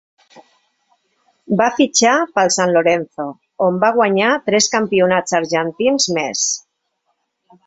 [1.59, 3.27] Va fitxar pel San Lorenzo,
[3.69, 6.49] on ve guanyar tres campionats argentins més.